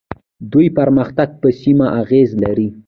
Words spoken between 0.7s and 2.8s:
پرمختګ په سیمه اغیز لري.